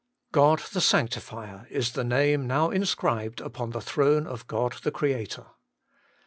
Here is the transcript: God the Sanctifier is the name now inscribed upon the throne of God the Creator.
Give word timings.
God 0.31 0.57
the 0.73 0.81
Sanctifier 0.81 1.67
is 1.69 1.91
the 1.91 2.03
name 2.03 2.47
now 2.47 2.71
inscribed 2.71 3.39
upon 3.39 3.69
the 3.69 3.81
throne 3.81 4.25
of 4.25 4.47
God 4.47 4.73
the 4.81 4.89
Creator. 4.89 5.45